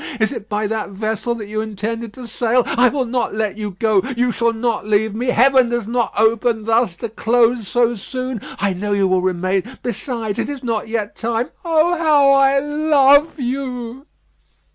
Is 0.19 0.31
it 0.31 0.49
by 0.49 0.65
that 0.65 0.89
vessel 0.89 1.35
that 1.35 1.45
you 1.45 1.61
intended 1.61 2.11
to 2.13 2.25
sail? 2.25 2.63
I 2.65 2.89
will 2.89 3.05
not 3.05 3.35
let 3.35 3.59
you 3.59 3.75
go. 3.77 4.01
You 4.17 4.31
shall 4.31 4.51
not 4.51 4.87
leave 4.87 5.13
me. 5.13 5.27
Heaven 5.27 5.69
does 5.69 5.87
not 5.87 6.11
open 6.17 6.63
thus 6.63 6.95
to 6.95 7.09
close 7.09 7.67
so 7.67 7.95
soon. 7.95 8.41
I 8.59 8.73
know 8.73 8.93
you 8.93 9.07
will 9.07 9.21
remain. 9.21 9.61
Besides, 9.83 10.39
it 10.39 10.49
is 10.49 10.63
not 10.63 10.87
yet 10.87 11.15
time. 11.15 11.51
Oh! 11.63 11.95
how 11.99 12.31
I 12.31 12.57
love 12.57 13.39
you." 13.39 14.07